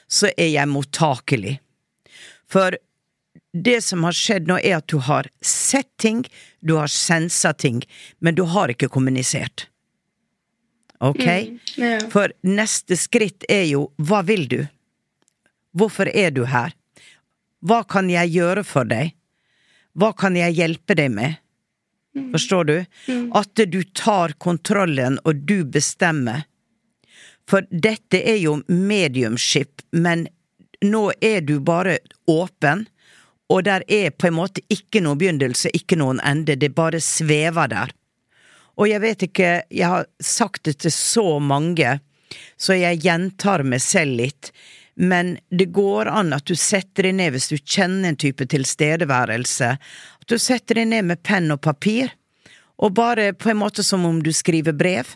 [0.08, 1.58] så er jeg mottakelig.
[2.48, 2.76] For
[3.52, 6.24] det som har skjedd nå, er at du har sett ting,
[6.60, 7.82] du har sensa ting,
[8.18, 9.68] men du har ikke kommunisert.
[11.00, 11.26] Ok?
[11.76, 11.98] Ja.
[12.10, 14.60] For neste skritt er jo hva vil du?
[15.74, 16.74] Hvorfor er du her?
[17.64, 19.14] Hva kan jeg gjøre for deg?
[19.98, 21.40] Hva kan jeg hjelpe deg med?
[22.34, 22.76] Forstår du?
[23.34, 26.44] At du tar kontrollen, og du bestemmer.
[27.50, 30.28] For dette er jo mediumship, men
[30.84, 31.98] nå er du bare
[32.30, 32.86] åpen,
[33.52, 37.68] og der er på en måte ikke noen begynnelse, ikke noen ende, det bare svever
[37.72, 37.92] der.
[38.80, 41.98] Og jeg vet ikke, jeg har sagt det til så mange,
[42.56, 44.50] så jeg gjentar meg selv litt,
[44.94, 49.70] men det går an at du setter deg ned hvis du kjenner en type tilstedeværelse,
[49.78, 52.12] at du setter deg ned med penn og papir,
[52.82, 55.06] og bare på en måte som om du skriver brev,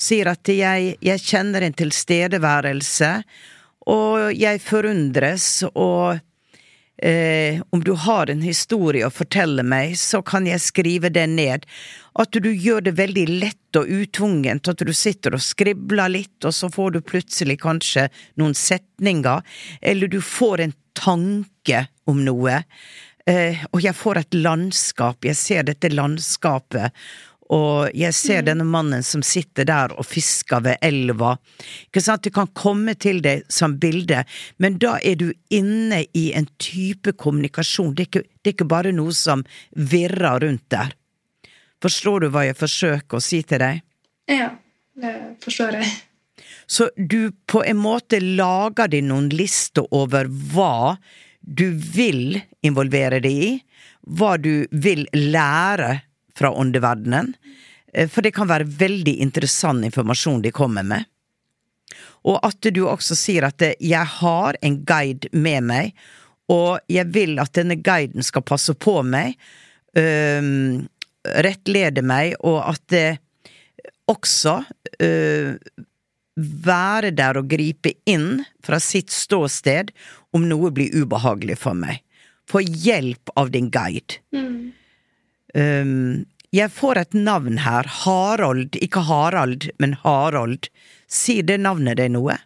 [0.00, 3.12] sier at jeg, jeg kjenner en tilstedeværelse,
[3.92, 6.20] og jeg forundres, og
[7.02, 11.66] eh, om du har en historie å fortelle meg, så kan jeg skrive det ned.
[12.18, 16.54] At du gjør det veldig lett og utvungent, at du sitter og skribler litt, og
[16.54, 18.08] så får du plutselig kanskje
[18.40, 19.42] noen setninger,
[19.80, 22.62] eller du får en tanke om noe.
[23.26, 26.90] Eh, og jeg får et landskap, jeg ser dette landskapet,
[27.52, 31.34] og jeg ser denne mannen som sitter der og fisker ved elva.
[31.90, 34.22] Ikke sant, det kan komme til deg som bilde,
[34.56, 38.70] men da er du inne i en type kommunikasjon, det er ikke, det er ikke
[38.72, 39.44] bare noe som
[39.76, 40.94] virrer rundt der.
[41.82, 43.82] Forstår du hva jeg forsøker å si til deg?
[44.30, 44.52] ja,
[44.96, 45.12] det
[45.42, 45.90] forstår jeg.
[46.66, 50.96] Så du på en måte lager deg noen lister over hva
[51.42, 53.50] du vil involvere deg i,
[54.06, 55.98] hva du vil lære
[56.38, 57.34] fra åndeverdenen,
[57.92, 61.08] eh, for det kan være veldig interessant informasjon de kommer med.
[62.24, 65.92] Og at du også sier at eh, 'jeg har en guide med meg',
[66.48, 69.38] og jeg vil at denne guiden skal passe på meg,
[69.96, 70.82] øh,
[71.24, 73.18] rettlede meg, og at det
[74.10, 74.64] også
[75.00, 75.56] øh,
[76.36, 79.92] være der og gripe inn fra sitt ståsted
[80.32, 82.02] om noe blir ubehagelig for meg.
[82.48, 84.18] Få hjelp av din guide.
[84.34, 84.72] Mm.
[85.54, 90.68] Um, jeg får et navn her, Harald, ikke Harald, men Harald.
[91.08, 92.38] Sier det navnet deg noe?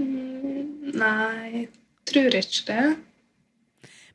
[0.00, 1.66] Mm, Nei,
[2.08, 2.86] tror ikke det.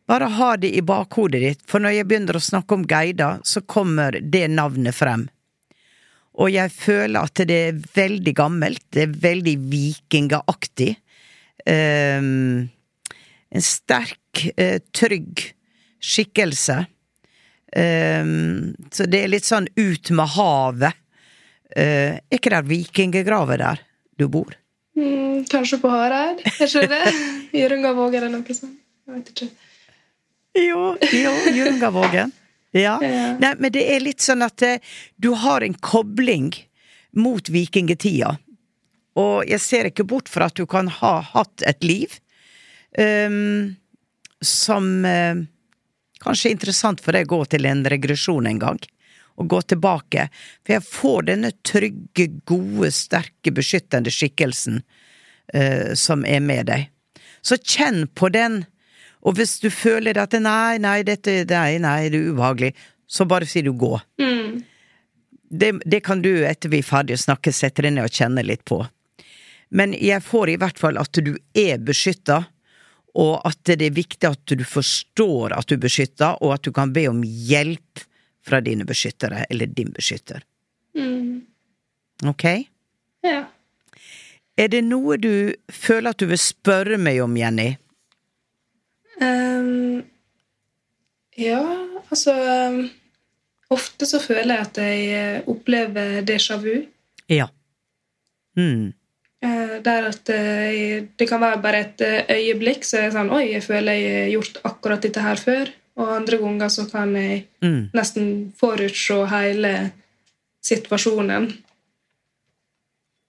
[0.10, 3.62] Bare ha det i bakhodet ditt, for når jeg begynner å snakke om guider, så
[3.62, 5.28] kommer det navnet frem.
[6.42, 10.94] Og jeg føler at det er veldig gammelt, det er veldig vikingaktig.
[11.70, 12.72] Um,
[13.52, 15.52] en sterk, eh, trygg
[16.02, 16.86] skikkelse.
[17.72, 20.98] Um, så det er litt sånn ut med havet.
[21.72, 23.84] Uh, er ikke det vikinggraver der
[24.20, 24.58] du bor?
[24.98, 26.42] Mm, kanskje på Hareid?
[26.52, 27.04] Er ikke det?
[27.62, 28.78] Eller noe sånt?
[29.08, 29.50] Jeg vet ikke.
[30.62, 32.34] Jo, jo, Hjørungavågen.
[32.76, 32.98] Ja.
[33.04, 33.24] Ja.
[33.40, 34.78] Nei, men det er litt sånn at uh,
[35.16, 36.52] du har en kobling
[37.16, 38.36] mot vikingtida.
[39.20, 42.14] Og jeg ser ikke bort fra at du kan ha hatt et liv
[42.96, 43.76] um,
[44.42, 45.42] som eh,
[46.22, 48.82] kanskje er interessant for deg å gå til en regresjon en gang.
[49.40, 50.28] Og gå tilbake.
[50.62, 56.90] For jeg får denne trygge, gode, sterke, beskyttende skikkelsen uh, som er med deg.
[57.42, 58.62] Så kjenn på den.
[59.26, 62.74] Og hvis du føler at nei, nei, dette, nei, nei, det er ubehagelig,
[63.12, 63.96] så bare sier du gå.
[64.22, 64.62] Mm.
[65.52, 68.44] Det, det kan du, etter vi er ferdige å snakke, sette deg ned og kjenne
[68.46, 68.80] litt på.
[69.72, 72.44] Men jeg får i hvert fall at du er beskytta,
[73.20, 76.72] og at det er viktig at du forstår at du er beskytta, og at du
[76.76, 78.06] kan be om hjelp
[78.46, 80.44] fra dine beskyttere, eller din beskytter.
[80.98, 81.44] Mm.
[82.28, 82.46] Ok?
[83.26, 83.44] Ja.
[84.58, 87.74] Er det noe du føler at du vil spørre meg om, Jenny?
[89.22, 90.02] Um,
[91.38, 91.62] ja,
[92.10, 92.82] altså um,
[93.72, 96.74] Ofte så føler jeg at jeg eh, opplever déjà vu.
[97.32, 97.46] Ja.
[98.60, 98.92] Mm.
[99.42, 103.32] Eh, Der at eh, det kan være bare et eh, øyeblikk, så er det sånn
[103.34, 105.72] Oi, jeg føler jeg har gjort akkurat dette her før.
[105.98, 107.90] Og andre ganger så kan jeg Mm.
[107.94, 109.92] nesten forutse hele
[110.66, 111.52] situasjonen.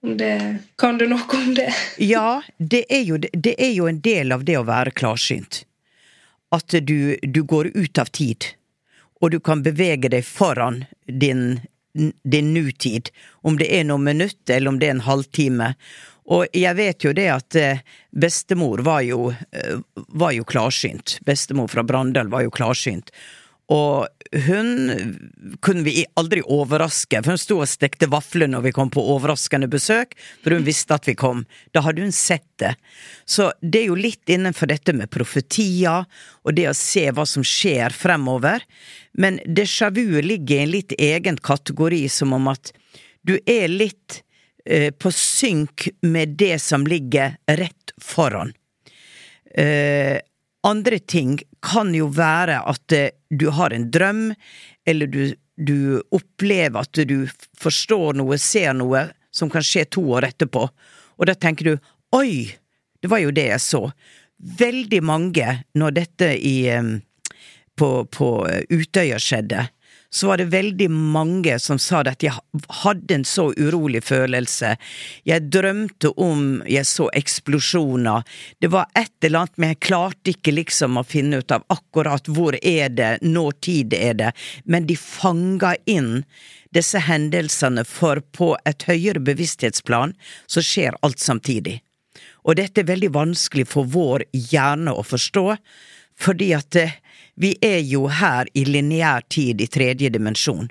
[0.03, 1.68] Det Kan du noe om det?
[1.99, 5.64] Ja, det er, jo, det er jo en del av det å være klarsynt.
[6.53, 8.45] At du, du går ut av tid,
[9.22, 11.61] og du kan bevege deg foran din,
[11.95, 13.09] din nutid.
[13.47, 15.74] Om det er noen minutter eller om det er en halvtime.
[16.31, 17.83] Og jeg vet jo det at eh,
[18.14, 19.79] bestemor var jo, eh,
[20.14, 21.18] var jo klarsynt.
[21.27, 23.11] Bestemor fra Brandal var jo klarsynt.
[23.73, 24.07] Og
[24.47, 24.68] hun
[25.61, 29.68] kunne vi aldri overraske, for hun sto og stekte vafler når vi kom på overraskende
[29.70, 31.45] besøk, for hun visste at vi kom.
[31.73, 32.75] Da hadde hun sett det.
[33.25, 36.09] Så det er jo litt innenfor dette med profetier,
[36.45, 38.64] og det å se hva som skjer fremover.
[39.12, 42.75] Men déjà vu ligger i en litt egen kategori, som om at
[43.23, 44.25] Du er litt
[44.62, 48.52] på synk med det som ligger rett foran.
[49.54, 50.20] Eh,
[50.62, 54.22] andre ting kan jo være at eh, du har en drøm,
[54.86, 57.26] eller du, du opplever at du
[57.58, 60.66] forstår noe, ser noe, som kan skje to år etterpå.
[61.18, 62.52] Og da tenker du oi,
[63.02, 63.82] det var jo det jeg så.
[64.58, 66.56] Veldig mange, når dette i,
[67.78, 68.28] på, på
[68.70, 69.66] Utøya skjedde,
[70.14, 72.34] så var det veldig mange som sa at jeg
[72.82, 74.74] hadde en så urolig følelse.
[75.24, 78.26] Jeg drømte om jeg så eksplosjoner.
[78.60, 82.28] Det var et eller annet, men jeg klarte ikke liksom å finne ut av akkurat
[82.28, 84.32] hvor er det, når tid er det,
[84.68, 86.26] men de fanga inn
[86.76, 90.12] disse hendelsene, for på et høyere bevissthetsplan
[90.46, 91.80] så skjer alt samtidig.
[92.44, 95.46] Og dette er veldig vanskelig for vår hjerne å forstå,
[96.20, 96.96] fordi at eh,
[97.37, 100.68] vi er jo her i lineær tid i tredje dimensjon.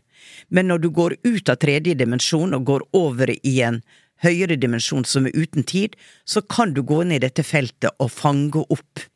[0.49, 3.81] Men når du går ut av tredje dimensjon og går over i en
[4.21, 5.95] høyere dimensjon som er uten tid,
[6.25, 9.07] så kan du gå inn i dette feltet og fange opp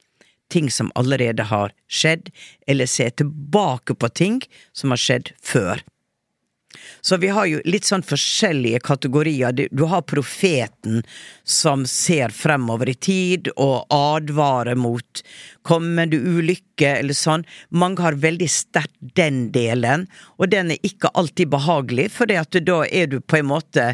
[0.50, 2.30] ting som allerede har skjedd,
[2.68, 4.42] eller se tilbake på ting
[4.74, 5.82] som har skjedd før.
[7.02, 9.56] Så vi har jo litt sånn forskjellige kategorier.
[9.56, 11.04] Du har profeten
[11.44, 15.24] som ser fremover i tid og advarer mot
[15.66, 17.46] kommende ulykke eller sånn.
[17.70, 20.08] Mange har veldig sterkt den delen,
[20.38, 23.94] og den er ikke alltid behagelig, for da er du på en måte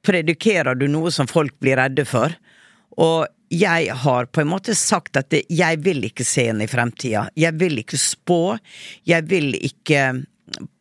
[0.00, 2.32] Predikerer du noe som folk blir redde for?
[2.96, 7.26] Og jeg har på en måte sagt at jeg vil ikke se inn i fremtida.
[7.38, 8.56] Jeg vil ikke spå.
[9.08, 10.22] Jeg vil ikke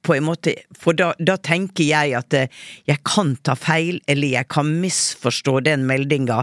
[0.01, 2.49] på en måte For da, da tenker jeg at eh,
[2.89, 6.41] jeg kan ta feil, eller jeg kan misforstå den meldinga.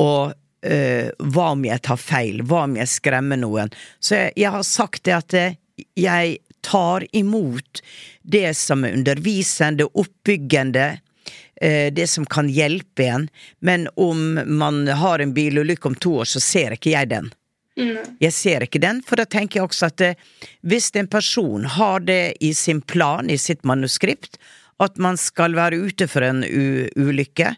[0.00, 0.34] Og
[0.66, 2.44] øh, hva om jeg tar feil?
[2.44, 3.72] Hva om jeg skremmer noen?
[4.00, 5.58] Så jeg, jeg har sagt det at eh,
[5.98, 7.80] jeg tar imot
[8.20, 10.90] det som er undervisende, oppbyggende,
[11.60, 13.26] det som kan hjelpe en,
[13.64, 17.28] men om man har en bilulykke om to år, så ser ikke jeg den.
[17.80, 18.16] Mm.
[18.20, 20.30] Jeg ser ikke den, for da tenker jeg også at eh,
[20.66, 24.38] hvis en person har det i sin plan, i sitt manuskript,
[24.80, 27.54] at man skal være ute for en ulykke,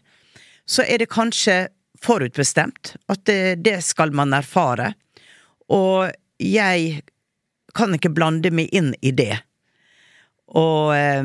[0.65, 1.67] så er det kanskje
[2.03, 4.93] forutbestemt at det, det skal man erfare.
[5.71, 6.11] Og
[6.43, 7.03] jeg
[7.73, 9.37] kan ikke blande meg inn i det.
[10.53, 11.23] Og eh,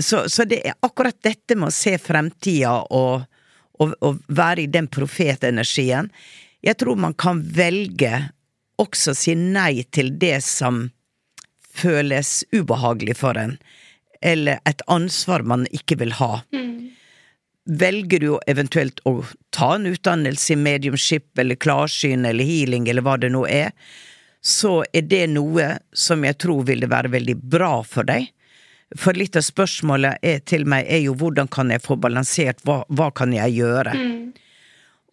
[0.00, 3.26] så, så, det er akkurat dette med å se fremtida og,
[3.80, 6.10] og, og være i den profetenergien
[6.62, 8.28] jeg tror man kan velge
[8.82, 10.86] også å si nei til det som
[11.72, 13.56] føles ubehagelig for en,
[14.22, 16.42] eller et ansvar man ikke vil ha.
[16.54, 16.92] Mm.
[17.78, 19.22] Velger du eventuelt å
[19.54, 23.70] ta en utdannelse i mediumship eller klarsyn eller healing eller hva det nå er,
[24.42, 28.26] så er det noe som jeg tror ville være veldig bra for deg.
[28.98, 32.82] For litt av spørsmålet er, til meg er jo hvordan kan jeg få balansert, hva,
[32.90, 33.94] hva kan jeg gjøre?
[33.96, 34.34] Mm.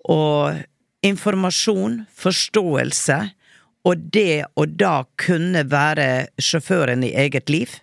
[0.10, 0.66] Og
[1.06, 3.20] informasjon, forståelse,
[3.88, 6.10] og det å da kunne være
[6.42, 7.78] sjåføren i eget liv,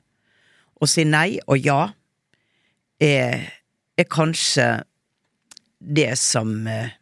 [0.76, 1.80] og si nei og ja,
[3.00, 3.48] er,
[3.96, 4.68] er kanskje
[5.80, 6.92] det som eh,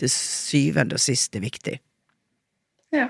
[0.00, 1.78] til syvende og sist er viktig.
[2.94, 3.08] Ja.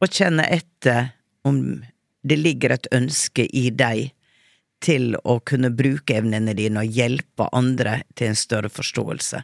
[0.00, 1.12] Å kjenne etter
[1.44, 1.84] om
[2.24, 4.14] det ligger et ønske i deg
[4.84, 9.42] til å kunne bruke evnene dine og hjelpe andre til en større forståelse.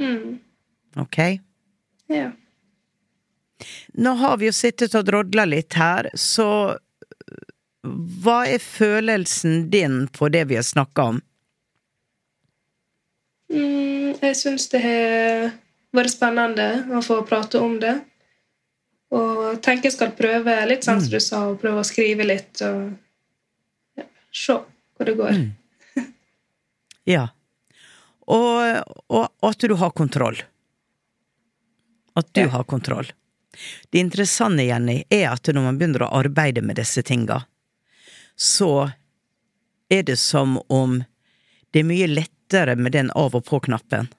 [0.00, 0.38] Mm.
[0.96, 1.18] Ok?
[2.06, 2.30] Ja.
[3.92, 6.76] Nå har vi jo sittet og drodla litt her, så
[7.86, 11.20] hva er følelsen din på det vi har snakka om?
[13.52, 15.54] Mm, jeg syns det har
[15.96, 17.94] vært spennende å få prate om det.
[19.14, 22.60] Og tenker jeg skal prøve litt sånn som du sa, og prøve å skrive litt
[22.66, 22.90] og
[23.96, 25.38] ja, se hvor det går.
[25.38, 26.10] Mm.
[27.14, 27.28] ja
[28.26, 30.40] og, og, at du har kontroll.
[32.16, 32.50] At du ja.
[32.54, 33.12] har kontroll.
[33.90, 37.42] Det interessante, Jenny, er at når man begynner å arbeide med disse tinga,
[38.36, 38.90] så
[39.88, 40.98] er det som om
[41.70, 44.10] det er mye lettere med den av og på-knappen.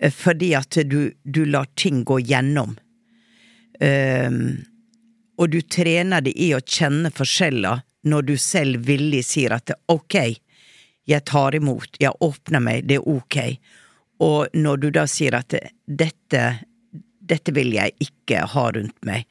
[0.00, 2.76] Eh, fordi at du, du, lar ting gå gjennom.
[3.80, 4.64] Um,
[5.38, 10.16] og du trener det i å kjenne forskjeller når du selv villig sier at ok,
[11.08, 13.38] jeg tar imot, jeg åpner meg, det er ok.
[14.24, 15.54] Og når du da sier at
[15.86, 16.42] dette,
[17.20, 19.24] dette vil jeg ikke ha rundt meg.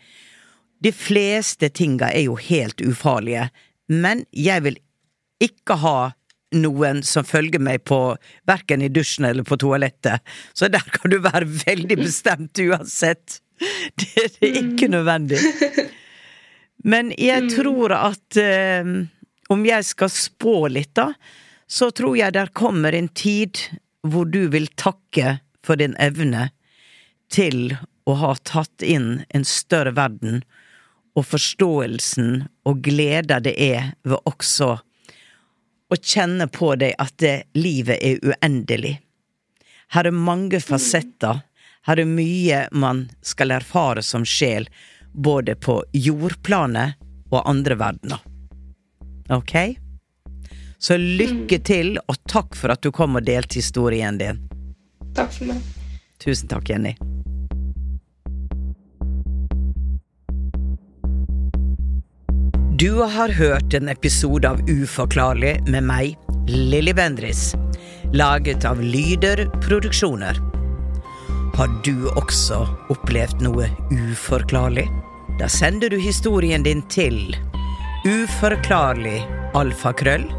[0.84, 3.50] De fleste tinga er jo helt ufarlige,
[3.90, 4.80] men jeg vil
[5.44, 5.98] ikke ha
[6.56, 8.00] noen som følger meg på
[8.48, 10.24] verken i dusjen eller på toalettet,
[10.56, 13.42] så der kan du være veldig bestemt uansett.
[13.98, 14.92] Det, det er ikke mm.
[14.94, 15.40] nødvendig.
[16.86, 17.48] Men jeg mm.
[17.56, 18.92] tror at uh,
[19.50, 21.08] om jeg skal spå litt, da,
[21.68, 23.60] så tror jeg der kommer en tid
[24.08, 26.50] hvor du vil takke for din evne
[27.34, 27.76] til
[28.08, 30.42] å ha tatt inn en større verden,
[31.18, 34.78] og forståelsen og gleda det er ved også
[35.88, 38.98] å kjenne på deg at det, livet er uendelig.
[39.96, 41.42] Her er mange fasetter,
[41.88, 44.68] her er mye man skal erfare som sjel,
[45.12, 47.00] både på jordplanet
[47.32, 48.24] og andre verdener.
[49.34, 49.56] Ok?
[50.80, 54.44] Så lykke til, og takk for at du kom og delte historien din.
[55.18, 55.62] Takk for meg.
[56.22, 56.94] Tusen takk, Jenny.
[62.78, 66.14] Du har hørt en episode av Uforklarlig med meg,
[66.46, 67.56] Lilly Bendris,
[68.14, 70.38] laget av Lyder Produksjoner.
[71.58, 72.62] Har du også
[72.94, 74.86] opplevd noe uforklarlig?
[75.42, 77.18] Da sender du historien din til
[78.06, 79.24] uforklarlig
[79.58, 80.30] alfakrøll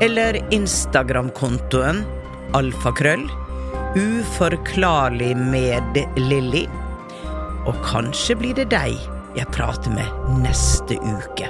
[0.02, 2.06] eller Instagram-kontoen
[2.54, 3.30] alfakrøll
[3.98, 6.68] uforklarlig med Lilly.
[7.68, 8.98] Og kanskje blir det deg
[9.38, 11.50] jeg prater med neste uke.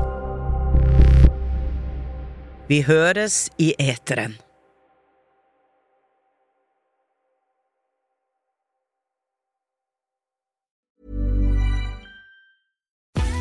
[2.68, 4.36] Vi høres i eteren.